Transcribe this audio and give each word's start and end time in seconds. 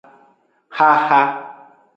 Xaxa. 0.77 1.21